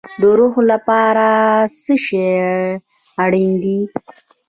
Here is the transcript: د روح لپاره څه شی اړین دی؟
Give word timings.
د 0.21 0.23
روح 0.39 0.55
لپاره 0.71 1.27
څه 1.81 1.93
شی 2.03 2.21
اړین 3.23 3.51
دی؟ 3.63 3.79